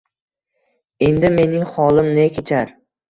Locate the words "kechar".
2.39-2.73